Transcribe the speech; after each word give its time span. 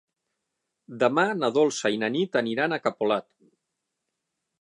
Demà 1.03 1.25
na 1.41 1.49
Dolça 1.57 1.91
i 1.95 1.99
na 2.05 2.09
Nit 2.15 2.39
aniran 2.41 2.73
a 2.73 2.81
Capolat. 2.87 3.29